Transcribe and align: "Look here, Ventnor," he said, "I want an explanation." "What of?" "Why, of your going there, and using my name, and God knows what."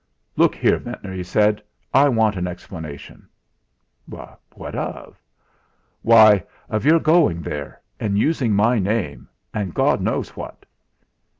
"Look 0.35 0.55
here, 0.55 0.79
Ventnor," 0.79 1.13
he 1.13 1.21
said, 1.21 1.61
"I 1.93 2.09
want 2.09 2.35
an 2.35 2.47
explanation." 2.47 3.29
"What 4.07 4.73
of?" 4.73 5.21
"Why, 6.01 6.43
of 6.69 6.85
your 6.85 6.99
going 6.99 7.43
there, 7.43 7.79
and 7.99 8.17
using 8.17 8.53
my 8.55 8.79
name, 8.79 9.29
and 9.53 9.75
God 9.75 10.01
knows 10.01 10.29
what." 10.35 10.65